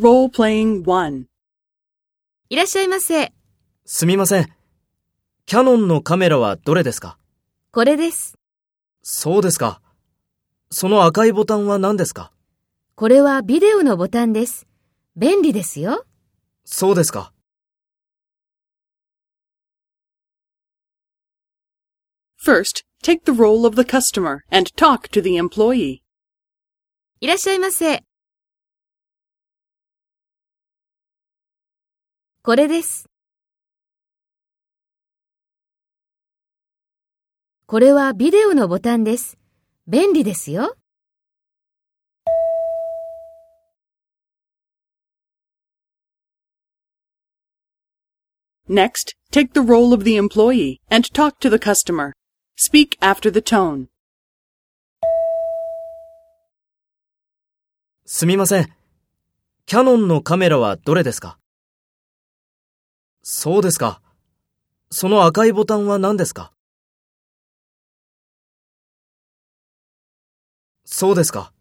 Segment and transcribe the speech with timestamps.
[0.00, 1.24] Role-playing 1.
[2.50, 3.32] いらっしゃいませ。
[3.84, 4.48] すみません。
[5.44, 7.18] キャノンのカメラはどれですか？
[7.72, 8.38] これです。
[9.02, 9.82] そうですか。
[10.70, 12.30] その赤いボタンは何ですか？
[12.94, 14.68] これはビデオのボタンです。
[15.16, 16.04] 便利ですよ。
[16.64, 17.32] そうですか。
[22.40, 26.02] First, take the role of the customer and talk to the employee.
[27.20, 28.04] いらっしゃいませ。
[32.48, 33.10] これです。
[37.66, 39.36] これはビデオのボタンです。
[39.86, 40.74] 便利ですよ。
[48.66, 52.12] Next, take the role of the employee and talk to the customer.
[52.56, 53.88] Speak after the tone.
[58.06, 58.72] すみません。
[59.66, 61.38] キャノンのカメラはどれですか
[63.30, 64.00] そうですか。
[64.90, 66.50] その赤いボタンは何ですか？
[70.86, 71.52] そうですか。